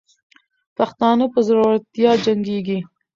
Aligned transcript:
پښتانه 0.77 1.25
په 1.33 1.39
زړورتیا 1.47 2.11
جنګېږي. 2.25 2.79